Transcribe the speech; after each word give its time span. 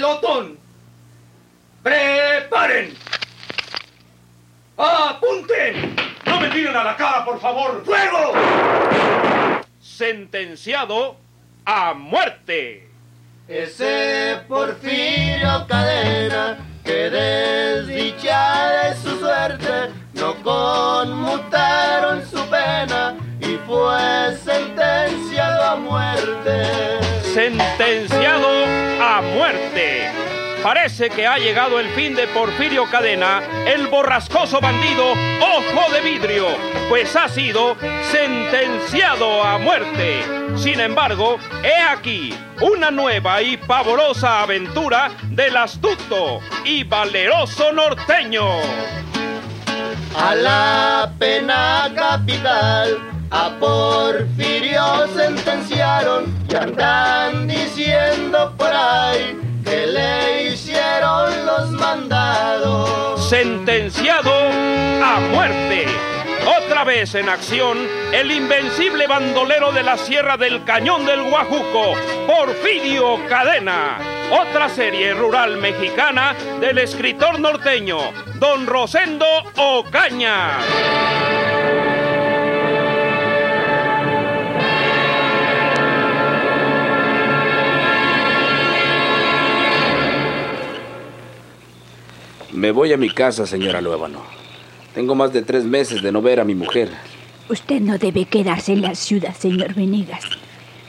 pelotón. 0.00 0.58
¡Preparen! 1.82 2.96
¡Apunten! 4.78 5.94
¡No 6.24 6.40
me 6.40 6.48
tiren 6.48 6.74
a 6.74 6.84
la 6.84 6.96
cara, 6.96 7.22
por 7.24 7.38
favor! 7.38 7.84
¡Fuego! 7.84 8.32
Sentenciado 9.78 11.16
a 11.66 11.92
muerte. 11.92 12.88
Ese 13.46 14.38
Porfirio 14.48 15.66
Cadena, 15.68 16.56
que 16.82 17.10
desdichada 17.10 18.88
es 18.90 19.00
su 19.00 19.18
suerte, 19.18 19.90
no 20.14 20.34
conmutaron 20.42 22.24
su 22.26 22.42
pena 22.48 23.16
y 23.40 23.58
fue 23.66 24.34
sentenciado 24.42 25.62
a 25.62 25.76
muerte. 25.76 27.09
Sentenciado 27.32 28.48
a 29.00 29.20
muerte. 29.20 30.10
Parece 30.64 31.10
que 31.10 31.28
ha 31.28 31.38
llegado 31.38 31.78
el 31.78 31.88
fin 31.90 32.16
de 32.16 32.26
Porfirio 32.26 32.90
Cadena, 32.90 33.40
el 33.66 33.86
borrascoso 33.86 34.60
bandido 34.60 35.12
Ojo 35.12 35.92
de 35.92 36.00
Vidrio, 36.00 36.48
pues 36.88 37.14
ha 37.14 37.28
sido 37.28 37.76
sentenciado 38.10 39.44
a 39.44 39.58
muerte. 39.58 40.24
Sin 40.56 40.80
embargo, 40.80 41.38
he 41.62 41.80
aquí 41.80 42.34
una 42.60 42.90
nueva 42.90 43.40
y 43.42 43.56
pavorosa 43.56 44.42
aventura 44.42 45.12
del 45.30 45.56
astuto 45.56 46.40
y 46.64 46.82
valeroso 46.82 47.72
norteño. 47.72 48.44
A 50.18 50.34
la 50.34 51.12
pena 51.16 51.92
capital, 51.94 52.98
a 53.30 53.50
Porfirio 53.60 55.06
sentenciaron 55.14 56.39
y 56.50 56.54
andan 56.56 57.46
diciendo 57.46 58.52
por 58.56 58.72
ahí 58.72 59.38
que 59.64 59.86
le 59.86 60.48
hicieron 60.48 61.46
los 61.46 61.70
mandados. 61.70 63.28
Sentenciado 63.28 64.32
a 64.32 65.20
muerte. 65.32 65.86
Otra 66.64 66.84
vez 66.84 67.14
en 67.14 67.28
acción, 67.28 67.78
el 68.12 68.30
invencible 68.30 69.06
bandolero 69.06 69.72
de 69.72 69.82
la 69.82 69.96
Sierra 69.96 70.36
del 70.36 70.64
Cañón 70.64 71.04
del 71.04 71.22
Guajuco, 71.22 71.94
Porfirio 72.26 73.18
Cadena. 73.28 73.98
Otra 74.30 74.68
serie 74.68 75.12
rural 75.12 75.58
mexicana 75.58 76.34
del 76.60 76.78
escritor 76.78 77.38
norteño, 77.38 77.98
don 78.38 78.66
Rosendo 78.66 79.26
Ocaña. 79.56 80.58
Me 92.70 92.74
voy 92.74 92.92
a 92.92 92.96
mi 92.96 93.10
casa, 93.10 93.48
señora 93.48 93.80
Luébano. 93.80 94.20
Tengo 94.94 95.16
más 95.16 95.32
de 95.32 95.42
tres 95.42 95.64
meses 95.64 96.02
de 96.02 96.12
no 96.12 96.22
ver 96.22 96.38
a 96.38 96.44
mi 96.44 96.54
mujer. 96.54 96.88
Usted 97.48 97.80
no 97.80 97.98
debe 97.98 98.26
quedarse 98.26 98.74
en 98.74 98.82
la 98.82 98.94
ciudad, 98.94 99.34
señor 99.36 99.74
Venegas. 99.74 100.22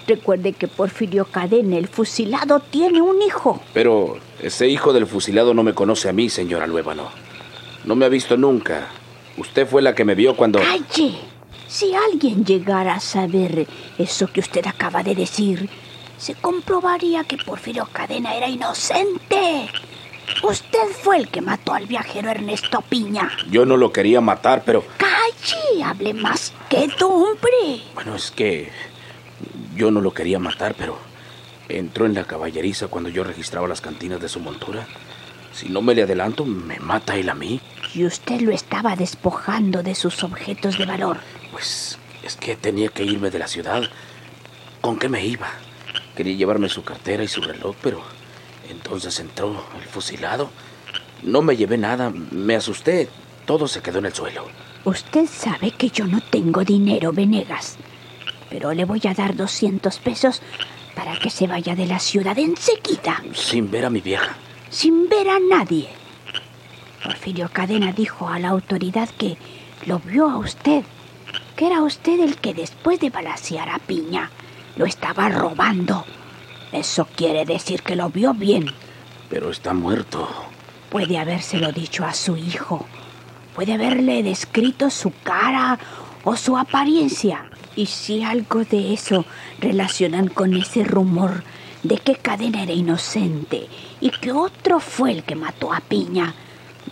Recuerde 0.05 0.53
que 0.53 0.67
Porfirio 0.67 1.25
Cadena, 1.25 1.79
el 1.79 1.87
fusilado, 1.87 2.59
tiene 2.59 3.02
un 3.02 3.19
hijo. 3.23 3.63
Pero 3.73 4.19
ese 4.43 4.67
hijo 4.67 4.93
del 4.93 5.07
fusilado 5.07 5.55
no 5.55 5.63
me 5.63 5.73
conoce 5.73 6.07
a 6.07 6.13
mí, 6.13 6.29
señora 6.29 6.67
Luébano. 6.67 7.09
No 7.83 7.95
me 7.95 8.05
ha 8.05 8.09
visto 8.09 8.37
nunca. 8.37 8.87
Usted 9.37 9.65
fue 9.65 9.81
la 9.81 9.95
que 9.95 10.05
me 10.05 10.13
vio 10.13 10.35
cuando... 10.35 10.59
¡Calle! 10.59 11.15
Si 11.67 11.95
alguien 11.95 12.45
llegara 12.45 12.93
a 12.93 12.99
saber 12.99 13.65
eso 13.97 14.27
que 14.27 14.41
usted 14.41 14.67
acaba 14.67 15.02
de 15.02 15.15
decir, 15.15 15.67
se 16.19 16.35
comprobaría 16.35 17.23
que 17.23 17.37
Porfirio 17.37 17.89
Cadena 17.91 18.35
era 18.35 18.47
inocente. 18.47 19.67
Usted 20.44 20.88
fue 21.02 21.17
el 21.17 21.27
que 21.27 21.41
mató 21.41 21.73
al 21.73 21.86
viajero 21.86 22.30
Ernesto 22.30 22.81
Piña. 22.81 23.31
Yo 23.50 23.66
no 23.66 23.77
lo 23.77 23.91
quería 23.91 24.22
matar, 24.22 24.64
pero... 24.66 24.83
¡Calle! 24.97 25.83
Hable 25.83 26.14
más 26.14 26.54
que 26.70 26.89
hombre. 27.04 27.83
Bueno, 27.93 28.15
es 28.15 28.32
que... 28.32 28.71
Yo 29.76 29.92
no 29.92 30.02
lo 30.02 30.14
quería 30.14 30.39
matar, 30.39 30.76
pero... 30.77 30.98
Entró 31.70 32.05
en 32.05 32.14
la 32.14 32.26
caballeriza 32.26 32.87
cuando 32.87 33.09
yo 33.09 33.23
registraba 33.23 33.67
las 33.67 33.82
cantinas 33.82 34.20
de 34.20 34.30
su 34.30 34.39
montura. 34.39 34.86
Si 35.54 35.70
no 35.70 35.82
me 35.82 35.95
le 35.95 36.04
adelanto, 36.04 36.45
me 36.45 36.80
mata 36.80 37.15
él 37.15 37.30
a 37.30 37.36
mí. 37.36 37.61
Y 37.93 38.05
usted 38.05 38.42
lo 38.42 38.52
estaba 38.52 38.95
despojando 38.95 39.83
de 39.83 39.95
sus 39.95 40.23
objetos 40.23 40.77
de 40.77 40.86
valor. 40.86 41.17
Pues 41.52 41.98
es 42.23 42.36
que 42.36 42.55
tenía 42.55 42.89
que 42.89 43.03
irme 43.03 43.30
de 43.30 43.39
la 43.39 43.48
ciudad. 43.48 43.83
¿Con 44.82 44.98
qué 44.98 45.09
me 45.09 45.26
iba? 45.26 45.49
Quería 46.15 46.36
llevarme 46.36 46.70
su 46.70 46.83
cartera 46.83 47.23
y 47.23 47.27
su 47.27 47.42
reloj, 47.42 47.76
pero 47.82 48.02
entonces 48.71 49.20
entró 49.20 49.64
el 49.80 49.87
fusilado. 49.87 50.49
No 51.23 51.42
me 51.42 51.55
llevé 51.55 51.77
nada, 51.77 52.11
me 52.32 52.55
asusté. 52.55 53.09
Todo 53.45 53.67
se 53.67 53.82
quedó 53.82 53.99
en 53.99 54.05
el 54.08 54.14
suelo. 54.14 54.48
Usted 54.86 55.27
sabe 55.27 55.71
que 55.71 55.89
yo 55.89 56.05
no 56.08 56.21
tengo 56.21 56.64
dinero, 56.64 57.11
Venegas. 57.11 57.77
Pero 58.49 58.73
le 58.73 58.86
voy 58.86 59.02
a 59.08 59.14
dar 59.14 59.36
200 59.36 59.99
pesos 59.99 60.42
para 60.95 61.17
que 61.20 61.30
se 61.30 61.48
vaya 61.48 61.76
de 61.76 61.86
la 61.86 61.99
ciudad 61.99 62.37
enseguida. 62.37 63.21
Sin 63.33 63.70
ver 63.70 63.86
a 63.86 63.89
mi 63.89 64.02
vieja. 64.02 64.36
Sin 64.70 65.08
ver 65.08 65.30
a 65.30 65.39
nadie. 65.39 65.89
Porfirio 67.03 67.49
Cadena 67.52 67.92
dijo 67.92 68.27
a 68.27 68.39
la 68.39 68.49
autoridad 68.49 69.09
que 69.09 69.38
lo 69.86 69.99
vio 69.99 70.30
a 70.30 70.38
usted, 70.38 70.83
que 71.55 71.67
era 71.67 71.82
usted 71.82 72.20
el 72.20 72.38
que 72.38 72.53
después 72.53 72.99
de 72.99 73.09
balasear 73.09 73.70
a 73.70 73.80
Piña 73.80 74.30
lo 74.76 74.86
estaba 74.86 75.30
robando. 75.30 76.05
Eso 76.71 77.08
quiere 77.15 77.45
decir 77.45 77.82
que 77.82 77.95
lo 77.95 78.09
vio 78.09 78.33
bien. 78.33 78.67
Pero 79.30 79.52
está 79.52 79.73
muerto. 79.73 80.27
Puede 80.89 81.17
habérselo 81.17 81.71
dicho 81.71 82.05
a 82.05 82.14
su 82.14 82.37
hijo. 82.37 82.86
Puede 83.55 83.73
haberle 83.73 84.23
descrito 84.23 84.89
su 84.89 85.11
cara 85.23 85.80
o 86.23 86.36
su 86.36 86.58
apariencia. 86.58 87.45
Y 87.76 87.86
si 87.86 88.23
algo 88.23 88.64
de 88.64 88.93
eso 88.93 89.26
relacionan 89.59 90.27
con 90.27 90.54
ese 90.54 90.83
rumor 90.83 91.43
de 91.83 91.98
que 91.98 92.15
Cadena 92.15 92.64
era 92.64 92.73
inocente 92.73 93.67
y 93.99 94.09
que 94.09 94.32
otro 94.32 94.80
fue 94.80 95.11
el 95.11 95.23
que 95.23 95.36
mató 95.36 95.73
a 95.73 95.80
Piña, 95.80 96.33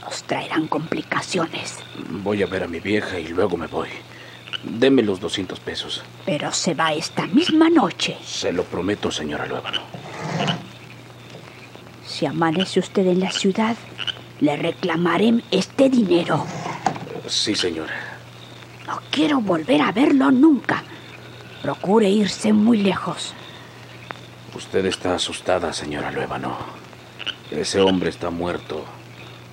nos 0.02 0.24
traerán 0.24 0.68
complicaciones. 0.68 1.78
Voy 2.24 2.44
a 2.44 2.48
ver 2.48 2.64
a 2.64 2.68
mi 2.68 2.80
vieja 2.80 3.20
y 3.20 3.28
luego 3.28 3.58
me 3.58 3.68
voy. 3.68 3.90
Deme 4.64 5.02
los 5.02 5.20
200 5.20 5.60
pesos. 5.60 6.04
Pero 6.26 6.52
se 6.52 6.74
va 6.74 6.94
esta 6.94 7.26
misma 7.28 7.70
noche. 7.70 8.18
Se 8.24 8.52
lo 8.52 8.64
prometo, 8.64 9.12
señora 9.12 9.46
Luébano. 9.46 9.82
Si 12.06 12.26
amanece 12.26 12.80
usted 12.80 13.08
en 13.08 13.22
la 13.22 13.32
ciudad, 13.32 13.78
le 14.42 14.58
reclamaré 14.58 15.42
este 15.52 15.90
dinero. 15.90 16.46
Sí, 17.28 17.56
señora. 17.56 17.94
No 18.86 19.00
quiero 19.12 19.40
volver 19.40 19.82
a 19.82 19.92
verlo 19.92 20.32
nunca. 20.32 20.84
Procure 21.62 22.10
irse 22.10 22.52
muy 22.52 22.80
lejos. 22.80 23.34
Usted 24.56 24.86
está 24.86 25.16
asustada, 25.16 25.72
señora 25.72 26.12
Luébano. 26.12 26.58
Ese 27.52 27.80
hombre 27.82 28.10
está 28.10 28.30
muerto. 28.30 28.84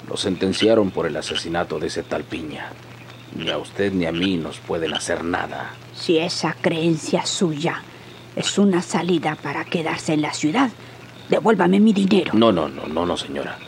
Lo 0.09 0.17
sentenciaron 0.17 0.91
por 0.91 1.07
el 1.07 1.17
asesinato 1.17 1.79
de 1.79 1.89
ese 1.89 2.03
tal 2.03 2.25
Piña. 2.25 2.71
Ni 3.35 3.51
a 3.51 3.59
usted 3.59 3.93
ni 3.93 4.07
a 4.07 4.13
mí 4.13 4.37
nos 4.37 4.59
pueden 4.59 4.95
hacer 4.95 5.25
nada. 5.25 5.73
Si 5.95 6.19
esa 6.19 6.55
creencia 6.55 7.27
suya 7.27 7.83
es 8.35 8.59
una 8.59 8.83
salida 8.83 9.35
para 9.35 9.65
quedarse 9.65 10.15
en 10.15 10.23
la 10.23 10.33
ciudad, 10.33 10.71
devuélvame 11.29 11.81
mi 11.81 11.93
dinero. 11.93 12.33
No, 12.35 12.53
no, 12.53 12.69
no, 12.69 12.87
no, 12.87 13.07
no, 13.07 13.17
señora. 13.17 13.59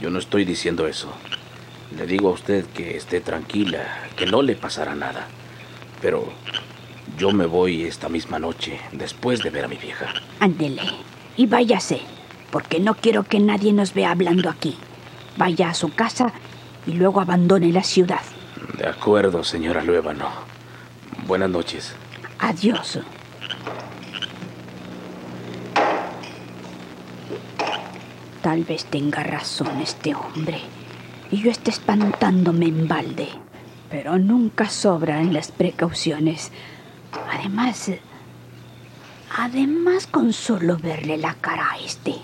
Yo 0.00 0.10
no 0.10 0.18
estoy 0.18 0.44
diciendo 0.44 0.86
eso. 0.86 1.12
Le 1.96 2.06
digo 2.06 2.28
a 2.28 2.32
usted 2.32 2.64
que 2.66 2.96
esté 2.96 3.20
tranquila, 3.20 4.08
que 4.16 4.26
no 4.26 4.42
le 4.42 4.54
pasará 4.54 4.94
nada. 4.94 5.26
Pero 6.00 6.32
yo 7.18 7.32
me 7.32 7.46
voy 7.46 7.82
esta 7.82 8.08
misma 8.08 8.38
noche, 8.38 8.80
después 8.92 9.42
de 9.42 9.50
ver 9.50 9.64
a 9.64 9.68
mi 9.68 9.76
vieja. 9.76 10.06
Ándele 10.38 10.82
y 11.36 11.46
váyase, 11.46 12.00
porque 12.50 12.80
no 12.80 12.94
quiero 12.94 13.24
que 13.24 13.40
nadie 13.40 13.72
nos 13.72 13.92
vea 13.92 14.12
hablando 14.12 14.48
aquí. 14.48 14.76
Vaya 15.36 15.70
a 15.70 15.74
su 15.74 15.92
casa 15.92 16.32
y 16.86 16.92
luego 16.92 17.20
abandone 17.20 17.72
la 17.72 17.82
ciudad. 17.82 18.20
De 18.80 18.88
acuerdo, 18.88 19.44
señora 19.44 19.84
Luébano. 19.84 20.26
Buenas 21.26 21.50
noches. 21.50 21.94
Adiós. 22.38 22.98
Tal 28.40 28.64
vez 28.64 28.86
tenga 28.86 29.22
razón 29.22 29.82
este 29.82 30.14
hombre 30.14 30.62
y 31.30 31.42
yo 31.42 31.50
esté 31.50 31.70
espantándome 31.72 32.68
en 32.68 32.88
balde, 32.88 33.28
pero 33.90 34.18
nunca 34.18 34.70
sobran 34.70 35.34
las 35.34 35.52
precauciones. 35.52 36.50
Además, 37.30 37.90
además 39.36 40.06
con 40.06 40.32
solo 40.32 40.78
verle 40.78 41.18
la 41.18 41.34
cara 41.34 41.72
a 41.72 41.78
este, 41.80 42.14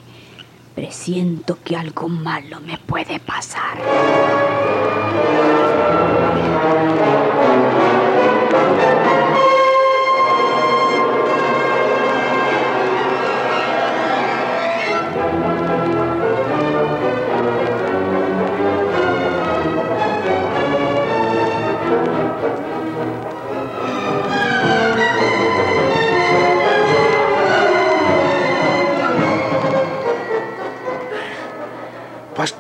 presiento 0.74 1.58
que 1.62 1.76
algo 1.76 2.08
malo 2.08 2.62
me 2.62 2.78
puede 2.78 3.20
pasar. 3.20 3.76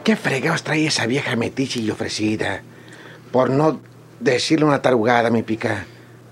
Qué 0.06 0.14
fregados 0.14 0.62
trae 0.62 0.86
esa 0.86 1.04
vieja 1.06 1.34
metiche 1.34 1.80
y 1.80 1.90
ofrecida. 1.90 2.62
Por 3.32 3.50
no 3.50 3.80
decirle 4.20 4.64
una 4.64 4.80
tarugada, 4.80 5.30
mi 5.30 5.42
pica. 5.42 5.84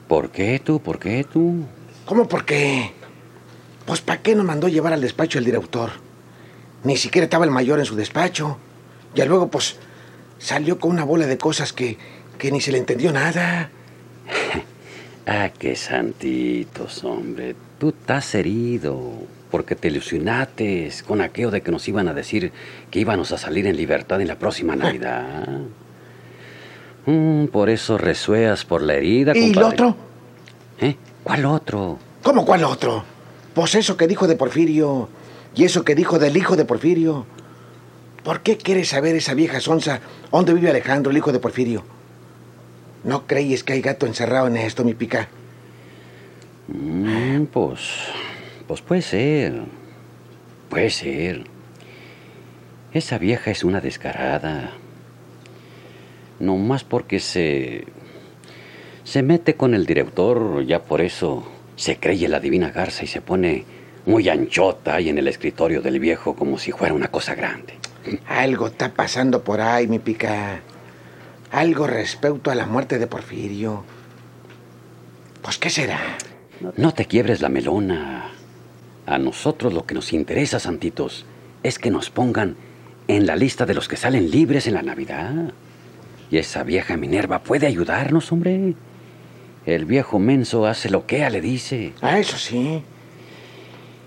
¿Por 0.06 0.30
qué 0.30 0.60
tú? 0.64 0.78
¿Por 0.78 1.00
qué 1.00 1.24
tú? 1.24 1.66
¿Cómo 2.04 2.28
por 2.28 2.44
qué? 2.44 2.92
Pues 3.84 4.00
¿para 4.00 4.22
qué 4.22 4.36
nos 4.36 4.46
mandó 4.46 4.68
llevar 4.68 4.92
al 4.92 5.00
despacho 5.00 5.40
el 5.40 5.44
director? 5.44 5.90
Ni 6.84 6.96
siquiera 6.96 7.24
estaba 7.24 7.44
el 7.44 7.50
mayor 7.50 7.80
en 7.80 7.84
su 7.84 7.96
despacho. 7.96 8.58
Y 9.12 9.24
luego, 9.24 9.48
pues, 9.48 9.76
salió 10.38 10.78
con 10.78 10.92
una 10.92 11.02
bola 11.02 11.26
de 11.26 11.36
cosas 11.36 11.72
que, 11.72 11.98
que 12.38 12.52
ni 12.52 12.60
se 12.60 12.70
le 12.70 12.78
entendió 12.78 13.10
nada. 13.10 13.70
Ah, 15.26 15.50
qué 15.58 15.74
santitos, 15.74 17.02
hombre. 17.02 17.56
Tú 17.78 17.88
estás 17.88 18.34
herido 18.34 19.22
porque 19.54 19.76
te 19.76 19.86
ilusionaste 19.86 20.90
con 21.06 21.20
aquello 21.20 21.52
de 21.52 21.60
que 21.60 21.70
nos 21.70 21.86
iban 21.86 22.08
a 22.08 22.12
decir 22.12 22.50
que 22.90 22.98
íbamos 22.98 23.30
a 23.30 23.38
salir 23.38 23.68
en 23.68 23.76
libertad 23.76 24.20
en 24.20 24.26
la 24.26 24.36
próxima 24.36 24.74
Navidad. 24.84 25.60
Mm, 27.06 27.44
por 27.46 27.70
eso 27.70 27.96
resueas 27.96 28.64
por 28.64 28.82
la 28.82 28.94
herida, 28.94 29.30
¿Y 29.32 29.52
el 29.52 29.62
otro? 29.62 29.94
¿Eh? 30.80 30.96
¿Cuál 31.22 31.44
otro? 31.44 32.00
¿Cómo 32.24 32.44
cuál 32.44 32.64
otro? 32.64 33.04
Pues 33.54 33.76
eso 33.76 33.96
que 33.96 34.08
dijo 34.08 34.26
de 34.26 34.34
Porfirio 34.34 35.08
y 35.54 35.62
eso 35.62 35.84
que 35.84 35.94
dijo 35.94 36.18
del 36.18 36.36
hijo 36.36 36.56
de 36.56 36.64
Porfirio. 36.64 37.24
¿Por 38.24 38.40
qué 38.40 38.56
quiere 38.56 38.84
saber 38.84 39.14
esa 39.14 39.34
vieja 39.34 39.60
sonza 39.60 40.00
dónde 40.32 40.52
vive 40.52 40.68
Alejandro, 40.68 41.12
el 41.12 41.18
hijo 41.18 41.30
de 41.30 41.38
Porfirio? 41.38 41.84
¿No 43.04 43.28
crees 43.28 43.62
que 43.62 43.74
hay 43.74 43.82
gato 43.82 44.04
encerrado 44.04 44.48
en 44.48 44.56
esto, 44.56 44.82
mi 44.82 44.94
pica? 44.94 45.28
Mm, 46.66 47.44
pues. 47.44 47.78
Pues 48.66 48.80
puede 48.80 49.02
ser. 49.02 49.62
Puede 50.68 50.90
ser. 50.90 51.44
Esa 52.92 53.18
vieja 53.18 53.50
es 53.50 53.64
una 53.64 53.80
descarada. 53.80 54.72
No 56.40 56.56
más 56.56 56.84
porque 56.84 57.20
se. 57.20 57.84
Se 59.04 59.22
mete 59.22 59.54
con 59.54 59.74
el 59.74 59.84
director, 59.84 60.64
ya 60.64 60.82
por 60.82 61.02
eso 61.02 61.46
se 61.76 61.98
cree 61.98 62.28
la 62.28 62.40
divina 62.40 62.70
garza 62.70 63.04
y 63.04 63.06
se 63.06 63.20
pone 63.20 63.64
muy 64.06 64.28
anchota 64.28 64.94
ahí 64.94 65.08
en 65.08 65.18
el 65.18 65.28
escritorio 65.28 65.82
del 65.82 65.98
viejo 65.98 66.34
como 66.34 66.58
si 66.58 66.72
fuera 66.72 66.94
una 66.94 67.08
cosa 67.08 67.34
grande. 67.34 67.74
Algo 68.26 68.68
está 68.68 68.92
pasando 68.92 69.44
por 69.44 69.60
ahí, 69.60 69.86
mi 69.86 69.98
pica. 69.98 70.60
Algo 71.50 71.86
respecto 71.86 72.50
a 72.50 72.54
la 72.54 72.66
muerte 72.66 72.98
de 72.98 73.06
Porfirio. 73.06 73.84
Pues, 75.42 75.58
¿qué 75.58 75.70
será? 75.70 76.00
No 76.76 76.92
te 76.92 77.04
quiebres 77.06 77.40
la 77.40 77.48
melona. 77.48 78.33
A 79.06 79.18
nosotros 79.18 79.72
lo 79.72 79.84
que 79.84 79.94
nos 79.94 80.12
interesa, 80.12 80.58
santitos, 80.58 81.26
es 81.62 81.78
que 81.78 81.90
nos 81.90 82.10
pongan 82.10 82.56
en 83.08 83.26
la 83.26 83.36
lista 83.36 83.66
de 83.66 83.74
los 83.74 83.88
que 83.88 83.96
salen 83.96 84.30
libres 84.30 84.66
en 84.66 84.74
la 84.74 84.82
Navidad. 84.82 85.52
Y 86.30 86.38
esa 86.38 86.62
vieja 86.62 86.96
Minerva 86.96 87.42
puede 87.42 87.66
ayudarnos, 87.66 88.32
hombre. 88.32 88.74
El 89.66 89.84
viejo 89.84 90.18
menso 90.18 90.66
hace 90.66 90.90
lo 90.90 91.06
que 91.06 91.16
ella 91.16 91.30
le 91.30 91.40
dice. 91.40 91.92
Ah, 92.00 92.18
eso 92.18 92.38
sí. 92.38 92.82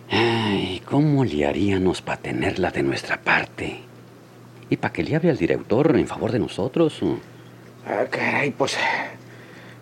Ay, 0.10 0.82
¿cómo 0.86 1.26
le 1.26 1.46
haríamos 1.46 2.02
para 2.02 2.22
tenerla 2.22 2.72
de 2.72 2.84
nuestra 2.84 3.22
parte? 3.22 3.82
Y 4.70 4.78
para 4.78 4.94
que 4.94 5.04
le 5.04 5.16
hable 5.16 5.30
al 5.30 5.38
director 5.38 5.96
en 5.96 6.08
favor 6.08 6.32
de 6.32 6.40
nosotros. 6.40 7.02
Ah, 7.86 8.06
caray, 8.10 8.52
pues. 8.52 8.78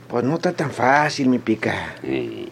Pues 0.07 0.23
no 0.23 0.35
está 0.35 0.53
tan 0.53 0.71
fácil, 0.71 1.29
mi 1.29 1.39
pica. 1.39 1.95
Eh. 2.03 2.47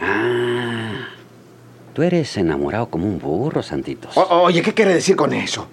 Ah, 0.00 1.08
tú 1.94 2.02
eres 2.02 2.36
enamorado 2.36 2.88
como 2.90 3.06
un 3.06 3.18
burro, 3.18 3.62
santitos. 3.62 4.16
O- 4.16 4.42
oye, 4.42 4.62
¿qué 4.62 4.72
quiere 4.74 4.94
decir 4.94 5.16
con 5.16 5.32
eso? 5.32 5.68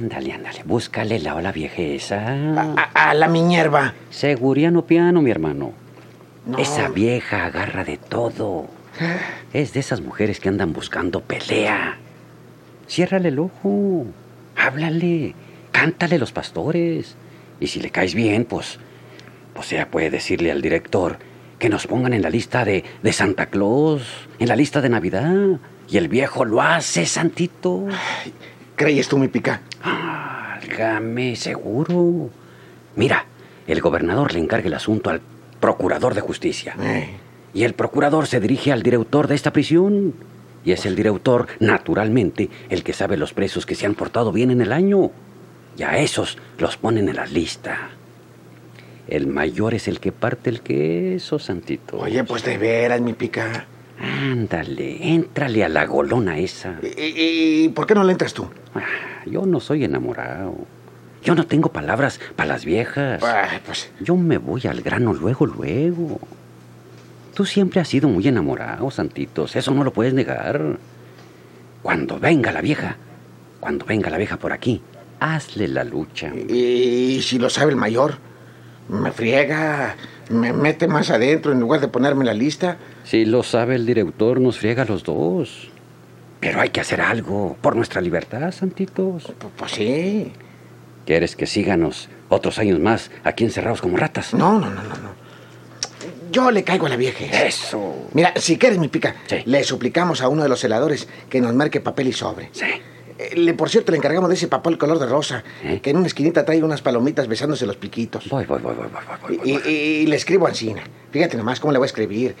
Ándale, 0.00 0.32
ándale, 0.32 0.62
búscale 0.64 1.18
la 1.20 1.34
ola 1.34 1.52
viejeza. 1.52 2.28
A, 2.28 2.74
a- 2.94 3.10
a 3.10 3.14
la 3.14 3.28
Minerva. 3.28 3.94
Seguriano 4.10 4.84
piano, 4.84 5.22
mi 5.22 5.30
hermano. 5.30 5.72
No. 6.46 6.58
Esa 6.58 6.88
vieja 6.88 7.46
agarra 7.46 7.84
de 7.84 7.96
todo. 7.96 8.66
Es 9.52 9.72
de 9.72 9.80
esas 9.80 10.00
mujeres 10.00 10.40
que 10.40 10.48
andan 10.48 10.72
buscando 10.72 11.20
pelea. 11.20 11.96
Ciérrale 12.88 13.28
el 13.28 13.38
ojo. 13.38 14.04
Háblale. 14.56 15.34
Cántale 15.72 16.18
los 16.18 16.32
pastores. 16.32 17.16
Y 17.60 17.68
si 17.68 17.80
le 17.80 17.90
caes 17.90 18.14
bien, 18.14 18.44
pues. 18.44 18.78
Pues 19.54 19.72
ella 19.72 19.90
puede 19.90 20.10
decirle 20.10 20.52
al 20.52 20.60
director 20.60 21.16
que 21.58 21.68
nos 21.68 21.86
pongan 21.86 22.12
en 22.12 22.22
la 22.22 22.30
lista 22.30 22.64
de, 22.64 22.84
de 23.02 23.12
Santa 23.12 23.46
Claus, 23.46 24.02
en 24.38 24.48
la 24.48 24.56
lista 24.56 24.80
de 24.80 24.88
Navidad. 24.88 25.58
Y 25.88 25.96
el 25.98 26.08
viejo 26.08 26.44
lo 26.44 26.60
hace, 26.62 27.06
santito. 27.06 27.86
¿Crees 28.76 29.08
tú, 29.08 29.18
mi 29.18 29.28
pica? 29.28 29.60
Válgame, 29.84 31.36
seguro. 31.36 32.30
Mira, 32.96 33.26
el 33.66 33.80
gobernador 33.80 34.32
le 34.32 34.40
encarga 34.40 34.66
el 34.66 34.74
asunto 34.74 35.10
al 35.10 35.20
procurador 35.60 36.14
de 36.14 36.20
justicia. 36.20 36.74
Eh, 36.80 37.16
Y 37.52 37.64
el 37.64 37.74
procurador 37.74 38.26
se 38.26 38.40
dirige 38.40 38.72
al 38.72 38.82
director 38.82 39.28
de 39.28 39.34
esta 39.34 39.52
prisión. 39.52 40.14
Y 40.64 40.72
es 40.72 40.86
el 40.86 40.96
director, 40.96 41.46
naturalmente, 41.60 42.48
el 42.70 42.82
que 42.82 42.94
sabe 42.94 43.16
los 43.18 43.34
presos 43.34 43.66
que 43.66 43.74
se 43.74 43.84
han 43.86 43.94
portado 43.94 44.32
bien 44.32 44.50
en 44.50 44.62
el 44.62 44.72
año. 44.72 45.10
Y 45.76 45.82
a 45.82 45.98
esos 45.98 46.38
los 46.58 46.76
ponen 46.78 47.08
en 47.08 47.16
la 47.16 47.26
lista. 47.26 47.90
El 49.08 49.26
mayor 49.26 49.74
es 49.74 49.88
el 49.88 50.00
que 50.00 50.12
parte 50.12 50.50
el 50.50 50.60
queso, 50.60 51.38
Santito. 51.38 51.98
Oye, 51.98 52.24
pues 52.24 52.44
de 52.44 52.56
veras, 52.56 53.00
mi 53.00 53.12
pica. 53.12 53.66
Ándale, 54.00 55.14
éntrale 55.14 55.64
a 55.64 55.68
la 55.68 55.86
golona 55.86 56.38
esa. 56.38 56.78
¿Y, 56.82 57.68
por 57.68 57.86
qué 57.86 57.94
no 57.94 58.04
le 58.04 58.12
entras 58.12 58.34
tú? 58.34 58.48
Ah, 58.74 58.82
Yo 59.26 59.46
no 59.46 59.60
soy 59.60 59.84
enamorado. 59.84 60.56
Yo 61.22 61.34
no 61.34 61.46
tengo 61.46 61.70
palabras 61.70 62.20
para 62.36 62.48
las 62.48 62.64
viejas. 62.64 63.22
Ay, 63.22 63.60
pues. 63.64 63.90
Yo 64.00 64.16
me 64.16 64.38
voy 64.38 64.62
al 64.66 64.82
grano 64.82 65.14
luego, 65.14 65.46
luego. 65.46 66.20
Tú 67.34 67.44
siempre 67.46 67.80
has 67.80 67.88
sido 67.88 68.08
muy 68.08 68.28
enamorado, 68.28 68.90
Santitos. 68.90 69.56
Eso 69.56 69.72
no 69.72 69.84
lo 69.84 69.92
puedes 69.92 70.12
negar. 70.12 70.78
Cuando 71.82 72.18
venga 72.18 72.52
la 72.52 72.60
vieja, 72.60 72.96
cuando 73.60 73.84
venga 73.86 74.10
la 74.10 74.18
vieja 74.18 74.38
por 74.38 74.52
aquí, 74.52 74.82
hazle 75.20 75.68
la 75.68 75.84
lucha. 75.84 76.32
¿Y, 76.34 77.20
si 77.22 77.38
lo 77.38 77.48
sabe 77.48 77.70
el 77.72 77.76
mayor? 77.76 78.18
Me 78.88 79.12
friega, 79.12 79.96
me 80.30 80.52
mete 80.52 80.86
más 80.88 81.10
adentro 81.10 81.52
en 81.52 81.60
lugar 81.60 81.80
de 81.80 81.88
ponerme 81.88 82.24
la 82.24 82.34
lista. 82.34 82.76
Si 83.04 83.24
lo 83.24 83.42
sabe 83.42 83.76
el 83.76 83.86
director, 83.86 84.40
nos 84.40 84.58
friega 84.58 84.82
a 84.82 84.86
los 84.86 85.02
dos. 85.04 85.70
Pero 86.40 86.60
hay 86.60 86.68
que 86.68 86.80
hacer 86.80 87.00
algo 87.00 87.56
por 87.60 87.74
nuestra 87.76 88.00
libertad, 88.02 88.52
Santitos. 88.52 89.32
Pues, 89.38 89.52
pues 89.56 89.72
sí. 89.72 90.32
¿Quieres 91.06 91.36
que 91.36 91.46
síganos 91.46 92.08
otros 92.28 92.58
años 92.58 92.78
más 92.80 93.10
aquí 93.24 93.44
encerrados 93.44 93.80
como 93.80 93.96
ratas? 93.96 94.34
No, 94.34 94.58
no, 94.58 94.68
no, 94.70 94.82
no, 94.82 94.96
no. 94.96 95.24
Yo 96.30 96.50
le 96.50 96.64
caigo 96.64 96.86
a 96.86 96.88
la 96.88 96.96
vieja. 96.96 97.24
Eso. 97.46 98.08
Mira, 98.12 98.32
si 98.36 98.58
quieres, 98.58 98.78
mi 98.78 98.88
pica, 98.88 99.14
Sí. 99.26 99.36
le 99.46 99.62
suplicamos 99.64 100.20
a 100.20 100.28
uno 100.28 100.42
de 100.42 100.48
los 100.48 100.60
celadores 100.60 101.08
que 101.30 101.40
nos 101.40 101.54
marque 101.54 101.80
papel 101.80 102.08
y 102.08 102.12
sobre. 102.12 102.48
Sí. 102.52 102.66
Eh, 103.18 103.36
Le, 103.36 103.54
por 103.54 103.68
cierto, 103.70 103.92
le 103.92 103.98
encargamos 103.98 104.28
de 104.28 104.34
ese 104.34 104.48
papel 104.48 104.76
color 104.78 104.98
de 104.98 105.06
rosa, 105.06 105.44
¿Eh? 105.62 105.80
que 105.82 105.90
en 105.90 105.96
una 105.98 106.06
esquinita 106.06 106.44
trae 106.44 106.62
unas 106.62 106.82
palomitas 106.82 107.28
besándose 107.28 107.64
los 107.66 107.76
piquitos. 107.76 108.28
Voy, 108.28 108.44
voy, 108.46 108.60
voy, 108.60 108.74
voy, 108.74 108.86
voy, 108.92 109.36
voy, 109.38 109.40
Y, 109.44 109.52
voy, 109.52 110.06
le 110.06 110.16
escribo 110.16 110.46
a 110.46 110.50
Ancina. 110.50 110.82
Fíjate 111.12 111.36
nomás 111.36 111.60
cómo 111.60 111.72
le 111.72 111.78
voy 111.78 111.86
a 111.86 111.86
escribir. 111.86 112.34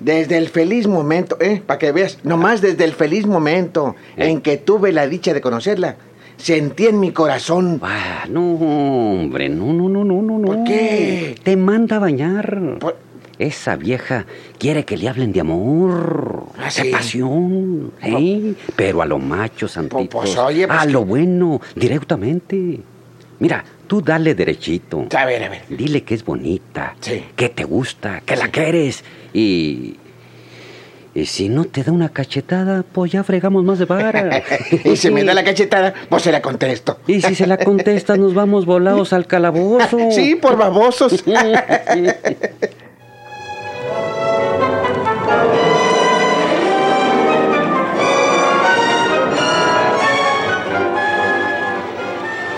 Desde 0.00 0.36
el 0.36 0.48
feliz 0.48 0.86
momento, 0.86 1.38
¿eh? 1.40 1.62
Para 1.64 1.78
que 1.78 1.90
veas, 1.92 2.18
nomás 2.22 2.60
desde 2.60 2.84
el 2.84 2.92
feliz 2.92 3.26
momento 3.26 3.94
¿Eh? 4.16 4.28
en 4.28 4.40
que 4.42 4.56
tuve 4.58 4.92
la 4.92 5.06
dicha 5.06 5.32
de 5.32 5.40
conocerla, 5.40 5.96
sentí 6.36 6.86
en 6.86 7.00
mi 7.00 7.12
corazón. 7.12 7.80
Ah, 7.82 8.24
no, 8.28 8.52
hombre, 8.56 9.48
no, 9.48 9.72
no, 9.72 9.88
no, 9.88 10.04
no, 10.04 10.20
no, 10.22 10.38
no. 10.38 10.46
¿Por 10.46 10.64
qué? 10.64 11.34
Te 11.42 11.56
manda 11.56 11.96
a 11.96 11.98
bañar. 11.98 12.76
Por- 12.78 13.05
Esa 13.38 13.76
vieja 13.76 14.24
quiere 14.58 14.84
que 14.86 14.96
le 14.96 15.08
hablen 15.08 15.32
de 15.32 15.40
amor, 15.40 16.44
¿Ah, 16.58 16.70
de 16.74 16.90
pasión, 16.90 17.92
¿eh? 18.02 18.54
Pero 18.76 19.02
a 19.02 19.06
lo 19.06 19.18
macho, 19.18 19.68
Santitos. 19.68 20.08
pues, 20.10 20.36
oye, 20.38 20.66
pues 20.66 20.78
a 20.80 20.86
lo 20.86 21.04
bueno, 21.04 21.60
directamente. 21.74 22.80
Mira, 23.38 23.62
tú 23.86 24.00
dale 24.00 24.34
derechito. 24.34 25.06
A 25.14 25.26
ver, 25.26 25.44
a 25.44 25.48
ver. 25.50 25.62
Dile 25.68 26.02
que 26.02 26.14
es 26.14 26.24
bonita, 26.24 26.94
Sí. 27.00 27.22
que 27.36 27.50
te 27.50 27.64
gusta, 27.64 28.22
que 28.24 28.36
la 28.36 28.48
quieres. 28.48 29.04
Y. 29.34 29.96
Y 31.14 31.24
si 31.24 31.48
no 31.48 31.64
te 31.64 31.82
da 31.82 31.92
una 31.92 32.10
cachetada, 32.10 32.82
pues 32.90 33.12
ya 33.12 33.24
fregamos 33.24 33.64
más 33.64 33.78
de 33.78 33.86
vara. 33.86 34.42
y 34.84 34.96
si 34.96 35.10
me 35.10 35.24
da 35.24 35.32
la 35.34 35.44
cachetada, 35.44 35.92
pues 36.10 36.22
se 36.22 36.32
la 36.32 36.42
contesto. 36.42 36.98
Y 37.06 37.22
si 37.22 37.34
se 37.34 37.46
la 37.46 37.56
contestas, 37.56 38.18
nos 38.18 38.34
vamos 38.34 38.66
volados 38.66 39.14
al 39.14 39.26
calabozo. 39.26 39.98
Sí, 40.10 40.34
por 40.36 40.56
babosos. 40.58 41.22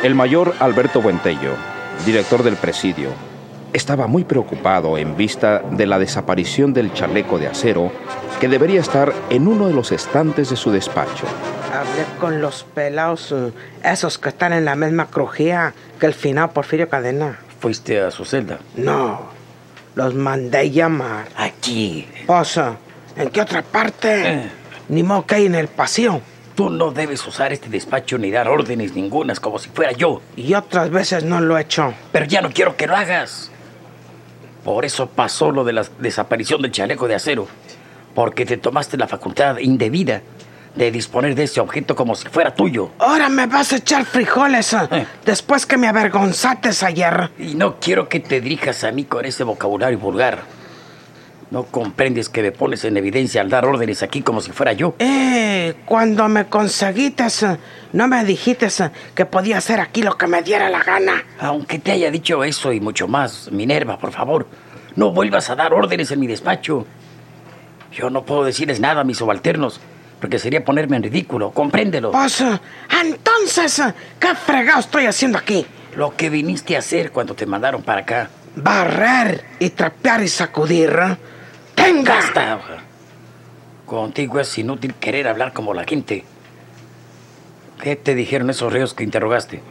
El 0.02 0.14
mayor 0.14 0.54
Alberto 0.60 1.02
Buentello, 1.02 1.56
director 2.06 2.44
del 2.44 2.54
presidio, 2.54 3.10
estaba 3.72 4.06
muy 4.06 4.22
preocupado 4.22 4.96
en 4.96 5.16
vista 5.16 5.58
de 5.72 5.86
la 5.86 5.98
desaparición 5.98 6.72
del 6.72 6.92
chaleco 6.92 7.36
de 7.36 7.48
acero 7.48 7.90
que 8.38 8.46
debería 8.46 8.80
estar 8.80 9.12
en 9.28 9.48
uno 9.48 9.66
de 9.66 9.74
los 9.74 9.90
estantes 9.90 10.50
de 10.50 10.56
su 10.56 10.70
despacho. 10.70 11.26
Hablé 11.74 12.04
con 12.20 12.40
los 12.40 12.62
pelados, 12.62 13.32
eh, 13.32 13.52
esos 13.82 14.18
que 14.18 14.28
están 14.28 14.52
en 14.52 14.64
la 14.64 14.76
misma 14.76 15.06
crujía 15.06 15.74
que 15.98 16.06
el 16.06 16.14
final 16.14 16.50
Porfirio 16.50 16.88
Cadena. 16.88 17.40
¿Fuiste 17.58 18.00
a 18.00 18.12
su 18.12 18.24
celda? 18.24 18.60
No, 18.76 19.30
los 19.96 20.14
mandé 20.14 20.70
llamar. 20.70 21.26
Aquí. 21.36 22.06
Sea, 22.44 22.76
¿en 23.16 23.30
qué 23.30 23.40
otra 23.40 23.62
parte? 23.62 24.32
Eh. 24.32 24.50
Ni 24.90 25.02
modo 25.02 25.26
que 25.26 25.34
hay 25.34 25.46
en 25.46 25.56
el 25.56 25.66
pasillo. 25.66 26.20
Tú 26.58 26.70
no 26.70 26.90
debes 26.90 27.24
usar 27.24 27.52
este 27.52 27.68
despacho 27.68 28.18
ni 28.18 28.32
dar 28.32 28.48
órdenes 28.48 28.92
ningunas 28.96 29.38
como 29.38 29.60
si 29.60 29.68
fuera 29.68 29.92
yo. 29.92 30.20
Y 30.34 30.54
otras 30.54 30.90
veces 30.90 31.22
no 31.22 31.40
lo 31.40 31.56
he 31.56 31.60
hecho. 31.60 31.94
Pero 32.10 32.24
ya 32.26 32.40
no 32.40 32.50
quiero 32.50 32.76
que 32.76 32.88
lo 32.88 32.96
hagas. 32.96 33.52
Por 34.64 34.84
eso 34.84 35.06
pasó 35.08 35.52
lo 35.52 35.62
de 35.62 35.72
la 35.72 35.84
desaparición 36.00 36.60
del 36.60 36.72
chaleco 36.72 37.06
de 37.06 37.14
acero. 37.14 37.46
Porque 38.12 38.44
te 38.44 38.56
tomaste 38.56 38.96
la 38.96 39.06
facultad 39.06 39.58
indebida 39.58 40.20
de 40.74 40.90
disponer 40.90 41.36
de 41.36 41.44
ese 41.44 41.60
objeto 41.60 41.94
como 41.94 42.16
si 42.16 42.26
fuera 42.26 42.52
tuyo. 42.52 42.90
Ahora 42.98 43.28
me 43.28 43.46
vas 43.46 43.72
a 43.72 43.76
echar 43.76 44.04
frijoles 44.04 44.72
eh, 44.72 44.78
Eh. 44.90 45.06
después 45.24 45.64
que 45.64 45.76
me 45.76 45.86
avergonzates 45.86 46.82
ayer. 46.82 47.30
Y 47.38 47.54
no 47.54 47.76
quiero 47.78 48.08
que 48.08 48.18
te 48.18 48.40
dirijas 48.40 48.82
a 48.82 48.90
mí 48.90 49.04
con 49.04 49.24
ese 49.24 49.44
vocabulario 49.44 49.96
vulgar. 50.00 50.42
No 51.50 51.64
comprendes 51.64 52.28
que 52.28 52.42
me 52.42 52.52
pones 52.52 52.84
en 52.84 52.96
evidencia 52.98 53.40
al 53.40 53.48
dar 53.48 53.64
órdenes 53.64 54.02
aquí 54.02 54.20
como 54.20 54.42
si 54.42 54.52
fuera 54.52 54.74
yo. 54.74 54.94
Eh, 54.98 55.76
cuando 55.86 56.28
me 56.28 56.44
conseguiste, 56.46 57.24
no 57.94 58.06
me 58.06 58.22
dijiste 58.24 58.68
que 59.14 59.24
podía 59.24 59.56
hacer 59.58 59.80
aquí 59.80 60.02
lo 60.02 60.18
que 60.18 60.26
me 60.26 60.42
diera 60.42 60.68
la 60.68 60.82
gana. 60.82 61.24
Aunque 61.40 61.78
te 61.78 61.92
haya 61.92 62.10
dicho 62.10 62.44
eso 62.44 62.72
y 62.72 62.80
mucho 62.80 63.08
más, 63.08 63.50
Minerva, 63.50 63.98
por 63.98 64.12
favor, 64.12 64.46
no 64.94 65.10
vuelvas 65.12 65.48
a 65.48 65.56
dar 65.56 65.72
órdenes 65.72 66.10
en 66.10 66.20
mi 66.20 66.26
despacho. 66.26 66.86
Yo 67.92 68.10
no 68.10 68.24
puedo 68.24 68.44
decirles 68.44 68.78
nada 68.78 69.00
a 69.00 69.04
mis 69.04 69.16
subalternos, 69.16 69.80
porque 70.20 70.38
sería 70.38 70.62
ponerme 70.62 70.96
en 70.98 71.04
ridículo, 71.04 71.52
compréndelo. 71.52 72.10
Pues, 72.10 72.44
entonces, 73.02 73.82
¿qué 74.20 74.34
fregado 74.34 74.80
estoy 74.80 75.06
haciendo 75.06 75.38
aquí? 75.38 75.64
Lo 75.96 76.14
que 76.14 76.28
viniste 76.28 76.76
a 76.76 76.80
hacer 76.80 77.10
cuando 77.10 77.34
te 77.34 77.46
mandaron 77.46 77.82
para 77.82 78.02
acá. 78.02 78.28
Barrer 78.54 79.44
y 79.58 79.70
trapear 79.70 80.22
y 80.22 80.28
sacudir. 80.28 80.90
eh. 80.90 81.16
¡Tenga! 81.82 82.14
Basta. 82.16 82.58
Contigo 83.86 84.40
es 84.40 84.58
inútil 84.58 84.94
querer 84.94 85.28
hablar 85.28 85.52
como 85.52 85.72
la 85.74 85.84
gente. 85.84 86.24
¿Qué 87.82 87.96
te 87.96 88.14
dijeron 88.14 88.50
esos 88.50 88.72
reos 88.72 88.92
que 88.94 89.04
interrogaste? 89.04 89.62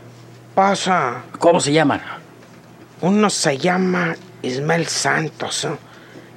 Pasa. 0.55 1.23
¿Cómo 1.39 1.59
se 1.59 1.71
llaman? 1.71 2.01
Uno 3.01 3.29
se 3.29 3.57
llama 3.57 4.15
Ismael 4.41 4.87
Santos 4.87 5.65
¿eh? 5.65 5.69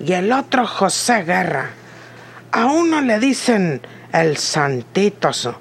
y 0.01 0.13
el 0.13 0.31
otro 0.33 0.67
José 0.67 1.23
Guerra. 1.23 1.71
A 2.53 2.67
uno 2.67 3.01
le 3.01 3.19
dicen 3.19 3.81
el 4.13 4.37
Santitos 4.37 5.47
¿eh? 5.47 5.53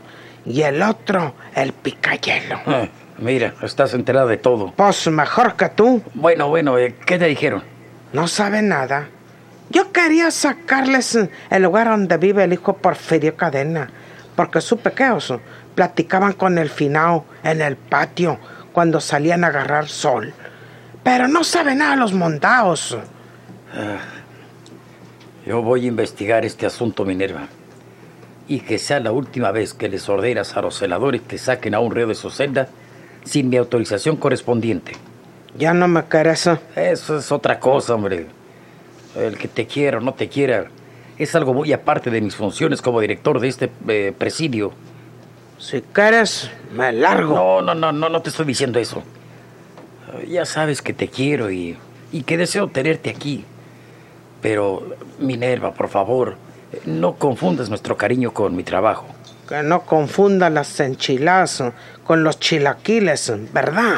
y 0.46 0.62
el 0.64 0.82
otro 0.82 1.36
el 1.56 1.72
Picayelo. 1.72 2.60
Eh, 2.68 2.90
mira, 3.20 3.54
estás 3.62 3.94
enterada 3.94 4.26
de 4.26 4.38
todo. 4.38 4.74
Pues 4.76 5.08
mejor 5.08 5.56
que 5.56 5.70
tú, 5.70 6.02
Bueno, 6.16 6.50
bueno, 6.50 6.78
eh, 6.78 6.96
¿qué 7.06 7.18
te 7.18 7.26
dijeron? 7.28 7.64
no 8.12 8.28
sabe 8.28 8.62
nada. 8.62 9.08
Yo 9.70 9.92
quería 9.92 10.32
sacarles 10.32 11.18
el 11.50 11.64
lugar 11.64 11.90
donde 11.90 12.18
vive 12.18 12.44
el 12.44 12.54
hijo 12.54 12.74
Porfirio 12.78 13.36
Cadena, 13.36 13.90
porque 14.36 14.62
supe 14.62 14.92
que 14.94 15.04
eh, 15.04 15.40
platicaban 15.76 16.34
con 16.34 16.58
el 16.58 16.70
finao 16.70 17.26
en 17.44 17.62
el 17.62 17.76
patio 17.76 18.40
cuando 18.74 19.00
salían 19.00 19.44
a 19.44 19.48
agarrar 19.48 19.88
sol. 19.88 20.34
Pero 21.04 21.28
no 21.28 21.44
sabe 21.44 21.76
nada 21.76 21.96
los 21.96 22.14
mondaos. 22.14 22.98
Yo 25.46 25.62
voy 25.62 25.86
a 25.86 25.88
investigar 25.88 26.46
este 26.46 26.66
asunto, 26.66 27.06
Minerva. 27.06 27.48
Y 28.48 28.62
que 28.62 28.80
sea 28.80 29.00
la 29.00 29.12
última 29.12 29.52
vez 29.52 29.74
que 29.74 29.90
les 29.90 30.10
ordenas 30.10 30.58
a 30.58 30.62
los 30.62 30.78
celadores 30.78 31.22
que 31.22 31.38
saquen 31.38 31.76
a 31.76 31.80
un 31.80 31.94
reo 31.94 32.08
de 32.08 32.16
su 32.16 32.32
celda 32.32 32.68
sin 33.24 33.50
mi 33.50 33.58
autorización 33.58 34.18
correspondiente. 34.18 34.94
Ya 35.56 35.74
no 35.74 35.88
me 35.88 36.06
querés. 36.06 36.48
eh. 36.48 36.60
Eso 36.76 37.18
es 37.18 37.32
otra 37.32 37.60
cosa, 37.60 37.94
hombre. 37.96 38.39
El 39.16 39.38
que 39.38 39.48
te 39.48 39.66
quiera 39.66 39.98
o 39.98 40.02
no 40.02 40.14
te 40.14 40.30
quiera 40.30 40.68
es 41.18 41.36
algo 41.36 41.54
muy 41.54 41.74
aparte 41.74 42.10
de 42.10 42.22
mis 42.22 42.36
funciones 42.36 42.82
como 42.82 43.02
director 43.02 43.40
de 43.40 43.48
este 43.48 43.70
eh, 43.88 44.14
presidio. 44.18 44.72
Si 45.58 45.82
quieres, 45.82 46.50
me 46.74 46.92
largo. 46.94 47.36
No, 47.36 47.62
no, 47.62 47.76
no, 47.76 47.92
no, 47.92 48.10
no 48.10 48.22
te 48.22 48.30
estoy 48.30 48.46
diciendo 48.46 48.80
eso. 48.80 49.04
Ya 50.28 50.46
sabes 50.46 50.82
que 50.82 50.94
te 50.94 51.10
quiero 51.10 51.52
y, 51.52 51.78
y 52.12 52.24
que 52.24 52.38
deseo 52.38 52.68
tenerte 52.70 53.10
aquí. 53.10 53.44
Pero, 54.42 54.96
Minerva, 55.20 55.74
por 55.74 55.90
favor, 55.90 56.38
no 56.86 57.16
confundas 57.16 57.70
nuestro 57.70 57.98
cariño 57.98 58.32
con 58.32 58.56
mi 58.56 58.64
trabajo. 58.64 59.06
Que 59.48 59.64
no 59.64 59.82
confunda 59.82 60.50
las 60.50 60.80
enchiladas 60.80 61.64
con 62.06 62.24
los 62.24 62.40
chilaquiles, 62.40 63.34
¿verdad? 63.52 63.96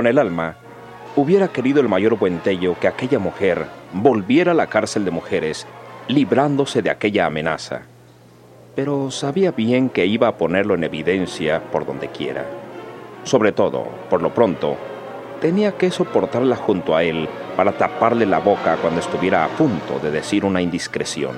Con 0.00 0.06
el 0.06 0.18
alma, 0.18 0.56
hubiera 1.14 1.48
querido 1.48 1.82
el 1.82 1.88
mayor 1.90 2.18
Buentello 2.18 2.74
que 2.80 2.88
aquella 2.88 3.18
mujer 3.18 3.66
volviera 3.92 4.52
a 4.52 4.54
la 4.54 4.66
cárcel 4.66 5.04
de 5.04 5.10
mujeres, 5.10 5.66
librándose 6.08 6.80
de 6.80 6.88
aquella 6.88 7.26
amenaza. 7.26 7.82
Pero 8.74 9.10
sabía 9.10 9.50
bien 9.50 9.90
que 9.90 10.06
iba 10.06 10.26
a 10.26 10.38
ponerlo 10.38 10.74
en 10.74 10.84
evidencia 10.84 11.60
por 11.70 11.84
donde 11.84 12.08
quiera. 12.08 12.46
Sobre 13.24 13.52
todo, 13.52 13.88
por 14.08 14.22
lo 14.22 14.32
pronto, 14.32 14.78
tenía 15.42 15.72
que 15.72 15.90
soportarla 15.90 16.56
junto 16.56 16.96
a 16.96 17.04
él 17.04 17.28
para 17.54 17.72
taparle 17.72 18.24
la 18.24 18.38
boca 18.38 18.78
cuando 18.80 19.00
estuviera 19.00 19.44
a 19.44 19.48
punto 19.48 19.98
de 19.98 20.10
decir 20.10 20.46
una 20.46 20.62
indiscreción. 20.62 21.36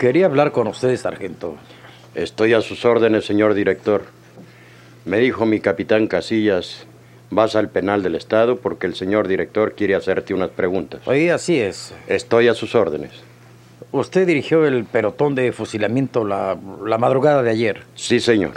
Quería 0.00 0.26
hablar 0.26 0.50
con 0.50 0.66
usted, 0.66 0.96
sargento. 0.96 1.54
Estoy 2.16 2.54
a 2.54 2.60
sus 2.60 2.84
órdenes, 2.84 3.24
señor 3.24 3.54
director. 3.54 4.02
Me 5.04 5.18
dijo 5.18 5.46
mi 5.46 5.60
capitán 5.60 6.08
Casillas, 6.08 6.88
vas 7.30 7.56
al 7.56 7.68
penal 7.70 8.02
del 8.02 8.14
Estado 8.14 8.56
porque 8.56 8.86
el 8.86 8.94
señor 8.94 9.28
director 9.28 9.74
quiere 9.74 9.94
hacerte 9.94 10.34
unas 10.34 10.50
preguntas. 10.50 11.00
Sí, 11.08 11.28
así 11.28 11.60
es. 11.60 11.94
Estoy 12.06 12.48
a 12.48 12.54
sus 12.54 12.74
órdenes. 12.74 13.10
Usted 13.92 14.26
dirigió 14.26 14.66
el 14.66 14.84
pelotón 14.84 15.34
de 15.34 15.52
fusilamiento 15.52 16.24
la, 16.24 16.56
la 16.84 16.98
madrugada 16.98 17.42
de 17.42 17.50
ayer. 17.50 17.82
Sí, 17.94 18.20
señor. 18.20 18.52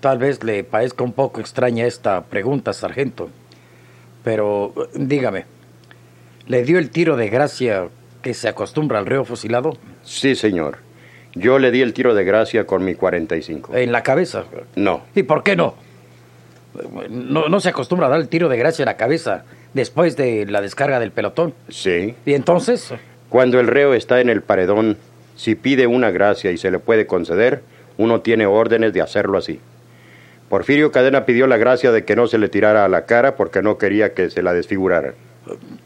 Tal 0.00 0.18
vez 0.18 0.42
le 0.44 0.64
parezca 0.64 1.04
un 1.04 1.12
poco 1.12 1.40
extraña 1.40 1.86
esta 1.86 2.22
pregunta, 2.24 2.72
sargento. 2.72 3.28
Pero 4.22 4.72
dígame, 4.94 5.44
¿le 6.46 6.64
dio 6.64 6.78
el 6.78 6.90
tiro 6.90 7.16
de 7.16 7.28
gracia 7.28 7.88
que 8.22 8.34
se 8.34 8.48
acostumbra 8.48 8.98
al 8.98 9.06
reo 9.06 9.24
fusilado? 9.24 9.76
Sí, 10.02 10.34
señor. 10.34 10.78
Yo 11.34 11.58
le 11.58 11.70
di 11.70 11.82
el 11.82 11.92
tiro 11.92 12.14
de 12.14 12.24
gracia 12.24 12.66
con 12.66 12.84
mi 12.84 12.94
45. 12.94 13.76
En 13.76 13.92
la 13.92 14.02
cabeza. 14.02 14.44
No, 14.74 15.02
¿Y 15.14 15.22
por 15.22 15.42
qué 15.42 15.54
no? 15.54 15.74
No, 17.10 17.48
no 17.48 17.60
se 17.60 17.68
acostumbra 17.68 18.06
a 18.06 18.10
dar 18.10 18.20
el 18.20 18.28
tiro 18.28 18.48
de 18.48 18.56
gracia 18.56 18.82
en 18.82 18.86
la 18.86 18.96
cabeza 18.96 19.44
después 19.74 20.16
de 20.16 20.46
la 20.46 20.60
descarga 20.60 20.98
del 21.00 21.10
pelotón. 21.12 21.54
sí. 21.68 22.14
¿Y 22.24 22.34
entonces? 22.34 22.92
Cuando 23.28 23.58
el 23.58 23.66
reo 23.66 23.92
está 23.94 24.20
en 24.20 24.28
el 24.30 24.42
paredón, 24.42 24.96
si 25.34 25.54
pide 25.56 25.86
una 25.86 26.10
gracia 26.10 26.52
y 26.52 26.58
se 26.58 26.70
le 26.70 26.78
puede 26.78 27.06
conceder, 27.06 27.62
uno 27.98 28.20
tiene 28.20 28.46
órdenes 28.46 28.92
de 28.92 29.02
hacerlo 29.02 29.38
así. 29.38 29.58
Porfirio 30.48 30.92
Cadena 30.92 31.26
pidió 31.26 31.46
la 31.48 31.56
gracia 31.56 31.90
de 31.90 32.04
que 32.04 32.14
no 32.14 32.28
se 32.28 32.38
le 32.38 32.48
tirara 32.48 32.84
a 32.84 32.88
la 32.88 33.04
cara 33.04 33.34
porque 33.34 33.62
no 33.62 33.78
quería 33.78 34.14
que 34.14 34.30
se 34.30 34.42
la 34.42 34.52
desfigurara. 34.52 35.14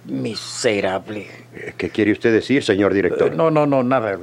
Miserable. 0.05 1.27
Eh, 1.55 1.73
¿Qué 1.77 1.89
quiere 1.91 2.13
usted 2.13 2.33
decir, 2.33 2.63
señor 2.63 2.93
director? 2.93 3.33
Eh, 3.33 3.37
No, 3.37 3.51
no, 3.51 3.67
no, 3.67 3.83
nada. 3.83 4.19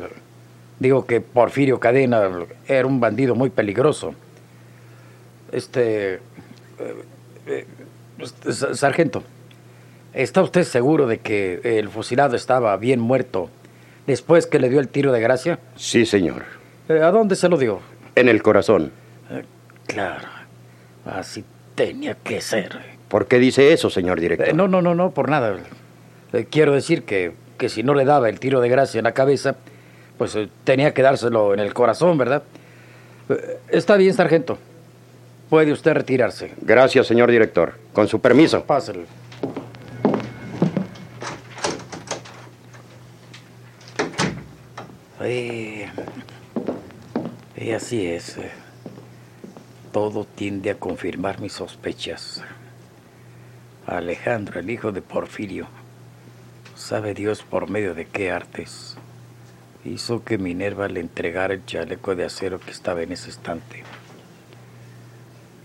Digo 0.79 1.05
que 1.07 1.21
Porfirio 1.21 1.79
Cadena 1.79 2.29
era 2.67 2.86
un 2.86 3.00
bandido 3.00 3.33
muy 3.36 3.50
peligroso. 3.50 4.13
Este... 5.51 6.19
eh, 6.79 6.96
eh, 7.48 7.65
sa- 8.51 8.74
sargento, 8.75 9.24
¿está 10.13 10.41
usted 10.41 10.63
seguro 10.63 11.07
de 11.07 11.19
que 11.19 11.60
el 11.63 11.89
fusilado 11.89 12.36
estaba 12.36 12.75
bien 12.77 13.00
muerto 13.00 13.50
después 14.05 14.48
que 14.48 14.60
le 14.60 14.69
dio 14.69 14.79
el 14.79 14.88
tiro 14.88 15.12
de 15.12 15.19
gracia? 15.22 15.60
Sí, 15.75 16.05
señor. 16.05 16.43
Eh, 16.89 17.01
¿A 17.01 17.12
dónde 17.12 17.36
se 17.36 17.50
lo 17.50 17.57
dio? 17.57 17.79
En 18.15 18.29
el 18.29 18.41
corazón. 18.41 18.91
Claro, 19.86 20.27
así 21.05 21.43
tenía 21.75 22.15
que 22.15 22.41
ser. 22.41 22.77
¿Por 23.07 23.27
qué 23.27 23.39
dice 23.39 23.72
eso, 23.72 23.89
señor 23.89 24.19
director? 24.19 24.50
Eh, 24.50 24.53
no, 24.53 24.67
no, 24.67 24.81
no, 24.81 24.93
no, 24.96 25.12
por 25.12 25.29
nada. 25.29 25.55
Eh, 26.34 26.46
quiero 26.50 26.74
decir 26.74 27.03
que, 27.03 27.31
que 27.57 27.69
si 27.69 27.84
no 27.84 27.93
le 27.93 28.03
daba 28.03 28.27
el 28.27 28.39
tiro 28.39 28.60
de 28.60 28.67
gracia 28.67 28.98
en 29.00 29.05
la 29.05 29.13
cabeza, 29.13 29.55
pues 30.17 30.38
tenía 30.65 30.93
que 30.93 31.01
dárselo 31.03 31.53
en 31.53 31.60
el 31.62 31.74
corazón, 31.74 32.17
¿verdad? 32.17 32.43
Está 33.69 33.96
bien, 33.98 34.13
sargento. 34.13 34.57
Puede 35.49 35.71
usted 35.71 35.93
retirarse. 35.93 36.53
Gracias, 36.61 37.07
señor 37.07 37.31
director. 37.31 37.75
Con 37.93 38.07
su 38.07 38.19
permiso. 38.19 38.63
Pásale. 38.65 39.05
Y, 45.25 45.83
y 47.57 47.71
así 47.71 48.05
es. 48.07 48.37
eh. 48.37 48.51
Todo 49.91 50.25
tiende 50.25 50.69
a 50.69 50.75
confirmar 50.75 51.39
mis 51.41 51.53
sospechas. 51.53 52.43
Alejandro, 53.85 54.59
el 54.59 54.69
hijo 54.69 54.91
de 54.91 55.01
Porfirio, 55.01 55.67
sabe 56.75 57.13
Dios 57.13 57.41
por 57.41 57.69
medio 57.69 57.95
de 57.95 58.05
qué 58.05 58.31
artes, 58.31 58.97
hizo 59.85 60.23
que 60.23 60.37
Minerva 60.37 60.87
le 60.89 60.99
entregara 60.99 61.53
el 61.53 61.65
chaleco 61.65 62.15
de 62.15 62.25
acero 62.25 62.59
que 62.59 62.71
estaba 62.71 63.01
en 63.01 63.13
ese 63.13 63.29
estante. 63.29 63.83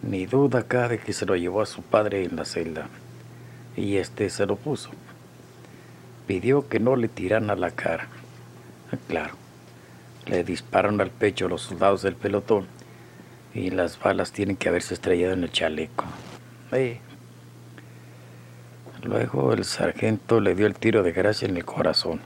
Ni 0.02 0.26
duda 0.26 0.64
cabe 0.64 0.98
que 0.98 1.12
se 1.12 1.26
lo 1.26 1.36
llevó 1.36 1.62
a 1.62 1.66
su 1.66 1.82
padre 1.82 2.24
en 2.24 2.36
la 2.36 2.44
celda, 2.44 2.88
y 3.76 3.96
este 3.96 4.28
se 4.30 4.46
lo 4.46 4.56
puso. 4.56 4.90
Pidió 6.26 6.68
que 6.68 6.80
no 6.80 6.96
le 6.96 7.08
tiraran 7.08 7.50
a 7.50 7.56
la 7.56 7.70
cara. 7.70 8.08
Ah, 8.92 8.96
Claro, 9.06 9.34
le 10.26 10.42
dispararon 10.44 11.00
al 11.00 11.10
pecho 11.10 11.48
los 11.48 11.62
soldados 11.62 12.02
del 12.02 12.16
pelotón, 12.16 12.66
y 13.54 13.70
las 13.70 13.98
balas 13.98 14.32
tienen 14.32 14.56
que 14.56 14.68
haberse 14.68 14.94
estrellado 14.94 15.34
en 15.34 15.44
el 15.44 15.52
chaleco. 15.52 16.04
Eh. 16.72 16.98
Luego 19.02 19.52
el 19.52 19.64
sargento 19.64 20.40
le 20.40 20.54
dio 20.54 20.66
el 20.66 20.74
tiro 20.74 21.02
de 21.02 21.12
gracia 21.12 21.48
en 21.48 21.56
el 21.56 21.64
corazón. 21.64 22.20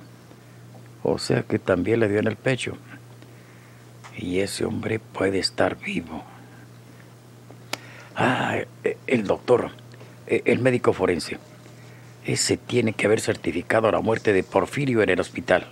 O 1.02 1.18
sea 1.18 1.42
que 1.42 1.58
también 1.58 2.00
le 2.00 2.08
dio 2.08 2.18
en 2.18 2.26
el 2.26 2.36
pecho. 2.36 2.76
Y 4.16 4.40
ese 4.40 4.64
hombre 4.64 4.98
puede 4.98 5.38
estar 5.38 5.78
vivo. 5.78 6.24
Ah, 8.18 8.56
eh, 8.82 8.96
el 9.06 9.24
doctor, 9.24 9.72
eh, 10.26 10.40
el 10.46 10.60
médico 10.60 10.94
forense. 10.94 11.36
Ese 12.24 12.56
tiene 12.56 12.94
que 12.94 13.04
haber 13.04 13.20
certificado 13.20 13.92
la 13.92 14.00
muerte 14.00 14.32
de 14.32 14.42
Porfirio 14.42 15.02
en 15.02 15.10
el 15.10 15.20
hospital. 15.20 15.66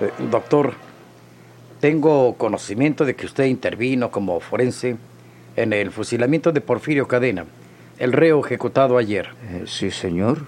Eh, 0.00 0.10
Doctor, 0.28 0.74
tengo 1.78 2.34
conocimiento 2.36 3.04
de 3.04 3.14
que 3.14 3.26
usted 3.26 3.44
intervino 3.44 4.10
como 4.10 4.40
forense 4.40 4.96
en 5.54 5.72
el 5.72 5.92
fusilamiento 5.92 6.50
de 6.50 6.60
Porfirio 6.60 7.06
Cadena, 7.06 7.46
el 8.02 8.12
reo 8.12 8.44
ejecutado 8.44 8.98
ayer. 8.98 9.28
Eh, 9.50 9.62
sí, 9.66 9.90
señor. 9.90 10.38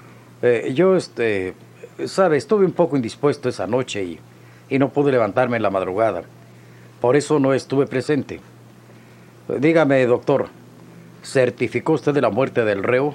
Eh, 0.43 0.73
yo, 0.75 0.97
este, 0.97 1.55
sabe, 2.07 2.37
estuve 2.37 2.67
un 2.67 2.73
poco 2.73 2.97
indispuesto 2.97 3.49
esa 3.49 3.67
noche 3.67 4.03
y, 4.03 4.19
y 4.69 4.79
no 4.79 4.89
pude 4.89 5.13
levantarme 5.13 5.57
en 5.57 5.63
la 5.63 5.71
madrugada. 5.71 6.23
Por 7.01 7.17
eso 7.17 7.39
no 7.39 7.55
estuve 7.55 7.87
presente. 7.87 8.41
Dígame, 9.59 10.05
doctor, 10.07 10.49
¿certificó 11.23 11.93
usted 11.93 12.13
de 12.13 12.21
la 12.23 12.31
muerte 12.31 12.65
del 12.65 12.83
reo 12.83 13.15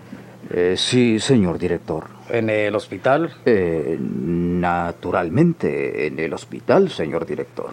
Eh, 0.52 0.76
sí, 0.78 1.20
señor 1.20 1.60
director. 1.60 2.06
en 2.30 2.50
el 2.50 2.74
hospital? 2.76 3.32
Eh, 3.46 3.98
naturalmente, 4.00 6.08
en 6.08 6.18
el 6.20 6.34
hospital, 6.34 6.90
señor 6.90 7.26
director. 7.26 7.72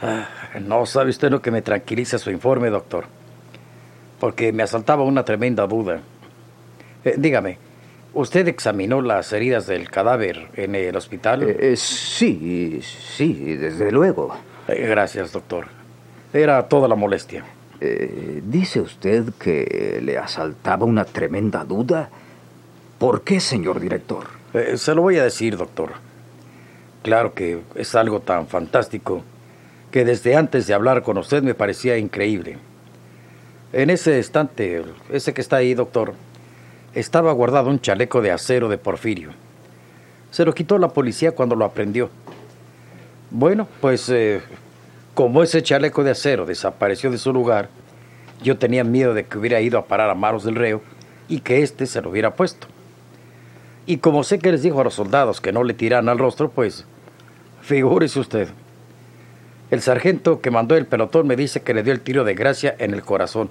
Ah, 0.00 0.26
no 0.60 0.86
sabe 0.86 1.10
usted 1.10 1.30
lo 1.30 1.42
que 1.42 1.50
me 1.50 1.60
tranquiliza 1.62 2.18
su 2.18 2.30
informe, 2.30 2.70
doctor. 2.70 3.06
Porque 4.20 4.52
me 4.52 4.62
asaltaba 4.62 5.04
una 5.04 5.24
tremenda 5.24 5.66
duda. 5.66 6.00
Eh, 7.04 7.14
dígame, 7.16 7.58
¿usted 8.14 8.48
examinó 8.48 9.00
las 9.00 9.32
heridas 9.32 9.66
del 9.66 9.90
cadáver 9.90 10.48
en 10.54 10.74
el 10.74 10.96
hospital? 10.96 11.42
Eh, 11.42 11.56
eh, 11.60 11.76
sí, 11.76 12.80
sí, 12.82 13.56
desde 13.56 13.92
luego. 13.92 14.34
Gracias, 14.66 15.32
doctor. 15.32 15.66
Era 16.32 16.68
toda 16.68 16.88
la 16.88 16.94
molestia. 16.94 17.44
Dice 17.80 18.80
usted 18.80 19.32
que 19.38 20.00
le 20.02 20.18
asaltaba 20.18 20.84
una 20.84 21.04
tremenda 21.04 21.64
duda. 21.64 22.10
¿Por 22.98 23.22
qué, 23.22 23.38
señor 23.38 23.78
director? 23.78 24.26
Se 24.74 24.94
lo 24.94 25.02
voy 25.02 25.16
a 25.18 25.22
decir, 25.22 25.56
doctor. 25.56 25.92
Claro 27.02 27.32
que 27.32 27.60
es 27.76 27.94
algo 27.94 28.20
tan 28.20 28.48
fantástico 28.48 29.22
que 29.90 30.04
desde 30.04 30.36
antes 30.36 30.66
de 30.66 30.74
hablar 30.74 31.02
con 31.02 31.16
usted 31.16 31.42
me 31.42 31.54
parecía 31.54 31.96
increíble. 31.96 32.58
En 33.72 33.90
ese 33.90 34.18
estante, 34.18 34.82
ese 35.10 35.34
que 35.34 35.42
está 35.42 35.56
ahí, 35.56 35.74
doctor, 35.74 36.14
estaba 36.94 37.32
guardado 37.32 37.68
un 37.68 37.80
chaleco 37.80 38.22
de 38.22 38.30
acero 38.30 38.68
de 38.70 38.78
Porfirio. 38.78 39.30
Se 40.30 40.46
lo 40.46 40.54
quitó 40.54 40.78
la 40.78 40.88
policía 40.88 41.32
cuando 41.32 41.54
lo 41.54 41.66
aprendió. 41.66 42.08
Bueno, 43.30 43.68
pues 43.82 44.08
eh, 44.08 44.40
como 45.12 45.42
ese 45.42 45.62
chaleco 45.62 46.02
de 46.02 46.12
acero 46.12 46.46
desapareció 46.46 47.10
de 47.10 47.18
su 47.18 47.30
lugar, 47.30 47.68
yo 48.42 48.56
tenía 48.56 48.84
miedo 48.84 49.12
de 49.12 49.26
que 49.26 49.36
hubiera 49.36 49.60
ido 49.60 49.78
a 49.78 49.84
parar 49.84 50.08
a 50.08 50.14
manos 50.14 50.44
del 50.44 50.54
reo 50.54 50.80
y 51.28 51.40
que 51.40 51.62
éste 51.62 51.86
se 51.86 52.00
lo 52.00 52.08
hubiera 52.08 52.34
puesto. 52.34 52.68
Y 53.84 53.98
como 53.98 54.24
sé 54.24 54.38
que 54.38 54.52
les 54.52 54.62
dijo 54.62 54.80
a 54.80 54.84
los 54.84 54.94
soldados 54.94 55.42
que 55.42 55.52
no 55.52 55.62
le 55.62 55.74
tiraran 55.74 56.08
al 56.08 56.18
rostro, 56.18 56.50
pues 56.50 56.86
figúrese 57.60 58.18
usted. 58.20 58.48
El 59.70 59.82
sargento 59.82 60.40
que 60.40 60.50
mandó 60.50 60.76
el 60.76 60.86
pelotón 60.86 61.26
me 61.26 61.36
dice 61.36 61.62
que 61.62 61.74
le 61.74 61.82
dio 61.82 61.92
el 61.92 62.00
tiro 62.00 62.24
de 62.24 62.34
gracia 62.34 62.74
en 62.78 62.94
el 62.94 63.02
corazón, 63.02 63.50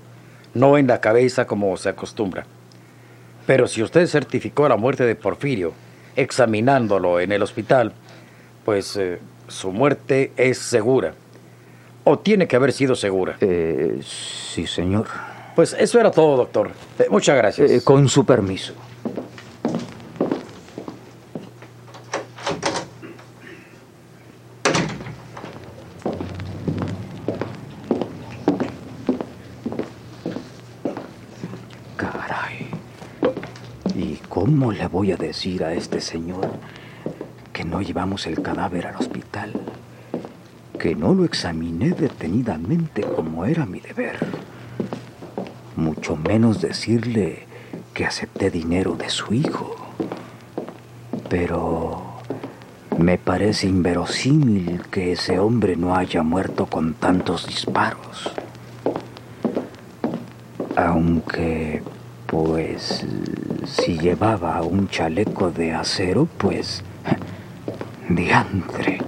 no 0.54 0.78
en 0.78 0.88
la 0.88 1.02
cabeza 1.02 1.46
como 1.46 1.76
se 1.78 1.90
acostumbra. 1.90 2.46
Pero 3.46 3.68
si 3.68 3.84
usted 3.84 4.08
certificó 4.08 4.68
la 4.68 4.78
muerte 4.78 5.06
de 5.06 5.16
Porfirio 5.16 5.74
examinándolo 6.16 7.20
en 7.20 7.32
el 7.32 7.44
hospital, 7.44 7.94
pues 8.66 8.98
eh, 8.98 9.20
su 9.48 9.72
muerte 9.72 10.32
es 10.36 10.58
segura. 10.58 11.14
O 12.04 12.20
tiene 12.20 12.48
que 12.48 12.56
haber 12.56 12.74
sido 12.74 12.96
segura. 12.96 13.38
Eh, 13.42 14.00
sí, 14.04 14.66
señor. 14.66 15.08
Pues 15.56 15.76
eso 15.80 16.00
era 16.00 16.12
todo, 16.12 16.38
doctor. 16.38 16.72
Eh, 17.00 17.08
muchas 17.10 17.38
gracias. 17.38 17.84
Con 17.84 18.10
su 18.10 18.26
permiso. 18.26 18.74
Caray. 31.98 32.70
¿Y 33.96 34.16
cómo 34.68 34.78
le 34.78 34.88
voy 34.88 35.14
a 35.14 35.16
decir 35.16 35.64
a 35.64 35.72
este 35.72 36.02
señor 36.02 36.52
que 37.54 37.64
no 37.64 37.82
llevamos 37.82 38.28
el 38.28 38.42
cadáver 38.42 38.88
al 38.88 38.98
hospital? 38.98 39.54
Que 40.78 40.94
no 40.94 41.14
lo 41.14 41.24
examiné 41.24 41.92
detenidamente 41.92 43.02
como 43.04 43.46
era 43.46 43.66
mi 43.66 43.80
deber. 43.80 44.18
Mucho 45.78 46.18
menos 46.18 46.60
decirle 46.60 47.46
que 47.94 48.06
acepté 48.06 48.50
dinero 48.50 48.98
de 48.98 49.10
su 49.10 49.34
hijo. 49.34 49.74
Pero 51.30 52.04
me 52.98 53.18
parece 53.18 53.68
inverosímil 53.68 54.82
que 54.92 55.14
ese 55.14 55.40
hombre 55.40 55.78
no 55.78 55.96
haya 55.96 56.24
muerto 56.24 56.66
con 56.66 56.94
tantos 56.94 57.48
disparos. 57.48 58.34
Aunque, 60.76 61.82
pues, 62.26 63.06
si 63.68 64.00
llevaba 64.00 64.62
un 64.62 64.88
chaleco 64.90 65.52
de 65.52 65.74
acero, 65.74 66.28
pues, 66.38 66.84
diantre. 68.10 69.00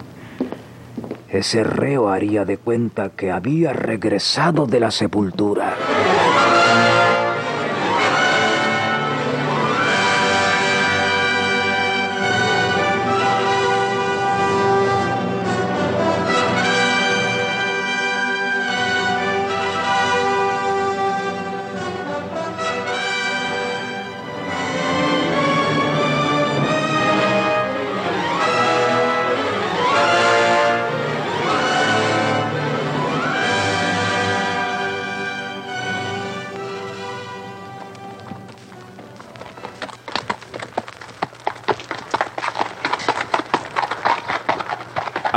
Ese 1.30 1.63
reo 1.63 2.10
haría 2.10 2.43
de 2.43 2.58
cuenta 2.58 3.10
que 3.10 3.32
había 3.32 3.72
regresado 3.72 4.65
de 4.65 4.80
la 4.80 4.91
sepultura. 4.91 5.76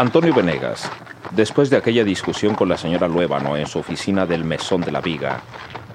Antonio 0.03 0.35
Venegas, 0.35 0.91
después 1.31 1.71
de 1.71 1.77
aquella 1.77 2.03
discusión 2.03 2.57
con 2.57 2.69
la 2.69 2.77
señora 2.77 3.07
Luébano 3.07 3.57
en 3.57 3.69
su 3.69 3.79
oficina 3.79 4.27
del 4.27 4.43
Mesón 4.43 4.81
de 4.81 4.91
la 4.91 5.01
Viga, 5.01 5.41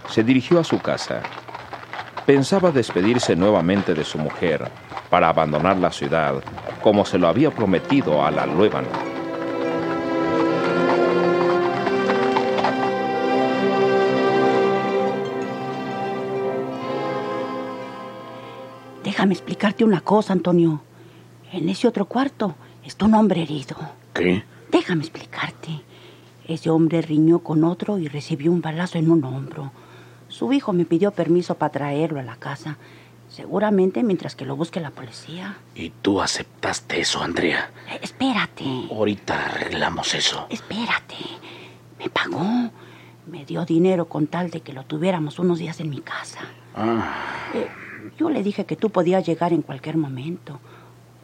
se 0.08 0.24
dirigió 0.24 0.62
a 0.62 0.64
su 0.64 0.80
casa. 0.80 1.22
Pensaba 2.26 2.72
despedirse 2.72 3.36
nuevamente 3.36 3.94
de 3.94 4.06
su 4.06 4.18
mujer 4.18 4.72
para 5.10 5.28
abandonar 5.28 5.76
la 5.76 5.92
ciudad 5.92 6.42
como 6.82 7.04
se 7.04 7.18
lo 7.18 7.28
había 7.28 7.52
prometido 7.52 8.26
a 8.26 8.32
la 8.32 8.46
Luébano. 8.46 8.88
Déjame 19.04 19.34
explicarte 19.34 19.84
una 19.84 20.00
cosa, 20.00 20.32
Antonio. 20.32 20.82
En 21.52 21.68
ese 21.68 21.90
otro 21.90 22.06
cuarto 22.06 22.56
está 22.86 23.04
un 23.04 23.16
hombre 23.16 23.42
herido. 23.42 23.76
¿Qué? 24.18 24.44
Déjame 24.72 25.02
explicarte. 25.04 25.82
Ese 26.48 26.70
hombre 26.70 27.02
riñó 27.02 27.40
con 27.40 27.64
otro 27.64 27.98
y 27.98 28.08
recibió 28.08 28.52
un 28.52 28.62
balazo 28.62 28.98
en 28.98 29.12
un 29.12 29.24
hombro. 29.24 29.72
Su 30.30 30.52
hijo 30.54 30.74
me 30.74 30.86
pidió 30.86 31.12
permiso 31.12 31.56
para 31.56 31.72
traerlo 31.72 32.20
a 32.20 32.24
la 32.24 32.36
casa. 32.36 32.78
Seguramente 33.30 34.04
mientras 34.04 34.36
que 34.36 34.46
lo 34.46 34.56
busque 34.56 34.80
la 34.80 34.92
policía. 34.92 35.58
¿Y 35.76 35.90
tú 36.02 36.22
aceptaste 36.22 37.02
eso, 37.02 37.22
Andrea? 37.22 37.72
Eh, 37.92 38.00
espérate. 38.02 38.64
Ahorita 38.90 39.46
arreglamos 39.48 40.14
eso. 40.14 40.48
Espérate. 40.50 41.16
Me 42.00 42.10
pagó. 42.10 42.70
Me 43.28 43.44
dio 43.46 43.66
dinero 43.66 44.06
con 44.06 44.28
tal 44.28 44.50
de 44.50 44.62
que 44.62 44.72
lo 44.72 44.86
tuviéramos 44.86 45.40
unos 45.40 45.60
días 45.60 45.80
en 45.82 45.90
mi 45.90 46.00
casa. 46.00 46.40
Ah, 46.76 47.14
Eh, 47.54 47.68
yo 48.18 48.30
le 48.30 48.42
dije 48.44 48.66
que 48.66 48.78
tú 48.78 48.90
podías 48.90 49.26
llegar 49.26 49.52
en 49.52 49.62
cualquier 49.62 49.98
momento. 49.98 50.60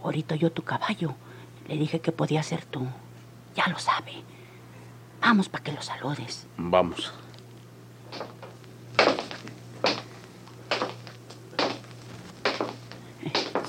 Ahorita 0.04 0.36
yo 0.36 0.52
tu 0.52 0.64
caballo. 0.64 1.16
Le 1.68 1.78
dije 1.78 2.00
que 2.00 2.12
podía 2.12 2.44
ser 2.44 2.66
tú. 2.66 2.88
Ya 3.56 3.68
lo 3.68 3.80
sabe. 3.80 4.12
Vamos 5.22 5.48
para 5.50 5.64
que 5.64 5.72
lo 5.72 5.82
saludes. 5.82 6.48
vamos. 6.58 7.14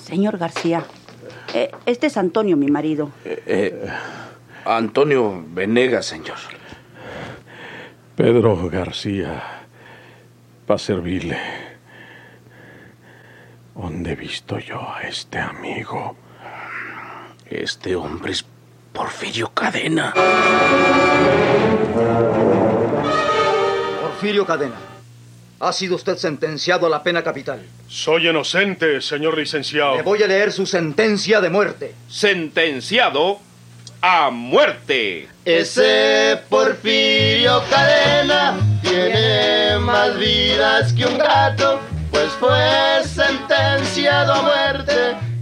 Señor 0.02 0.38
García, 0.38 0.85
eh, 1.54 1.70
este 1.87 2.07
es 2.07 2.16
Antonio, 2.16 2.57
mi 2.57 2.68
marido. 2.68 3.11
Eh, 3.24 3.88
Antonio 4.64 5.44
Venegas, 5.48 6.07
señor. 6.07 6.37
Pedro 8.16 8.68
García, 8.70 9.42
para 10.66 10.78
servirle. 10.78 11.38
¿Dónde 13.74 14.12
he 14.12 14.16
visto 14.16 14.59
yo 14.59 14.80
a 14.80 15.02
este 15.02 15.38
amigo? 15.38 16.16
Este 17.55 17.95
hombre 17.95 18.33
es 18.33 18.45
Porfirio 18.93 19.49
Cadena. 19.55 20.12
Porfirio 24.03 24.45
Cadena, 24.45 24.75
ha 25.61 25.73
sido 25.73 25.95
usted 25.95 26.17
sentenciado 26.17 26.88
a 26.88 26.90
la 26.90 27.05
pena 27.05 27.23
capital. 27.23 27.62
Soy 27.87 28.29
inocente, 28.29 29.01
señor 29.01 29.38
licenciado. 29.38 29.95
Le 29.95 30.03
voy 30.03 30.21
a 30.25 30.27
leer 30.27 30.51
su 30.51 30.67
sentencia 30.67 31.40
de 31.40 31.49
muerte. 31.49 31.95
Sentenciado 32.09 33.38
a 34.03 34.31
muerte. 34.31 35.29
Ese 35.45 36.40
Porfirio 36.49 37.62
Cadena 37.71 38.59
tiene 38.83 39.79
más 39.79 40.19
vidas 40.19 40.93
que 40.93 41.07
un 41.07 41.19
gato, 41.19 41.79
pues 42.11 42.31
fue 42.33 43.01
sentenciado 43.05 44.33
a 44.33 44.43
muerte 44.43 45.34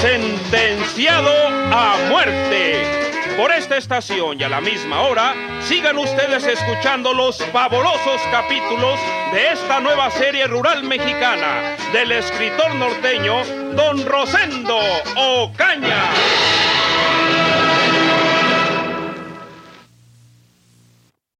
Sentenciado 0.00 1.30
a 1.72 1.96
muerte. 2.08 3.10
Por 3.36 3.52
esta 3.52 3.76
estación 3.76 4.40
y 4.40 4.42
a 4.42 4.48
la 4.48 4.60
misma 4.60 5.02
hora, 5.02 5.34
sigan 5.62 5.96
ustedes 5.98 6.44
escuchando 6.44 7.12
los 7.14 7.38
fabulosos 7.52 8.20
capítulos 8.32 8.98
de 9.32 9.52
esta 9.52 9.78
nueva 9.80 10.10
serie 10.10 10.48
rural 10.48 10.82
mexicana 10.82 11.76
del 11.92 12.10
escritor 12.10 12.74
norteño 12.74 13.44
Don 13.76 14.04
Rosendo 14.04 14.78
Ocaña. 15.14 16.10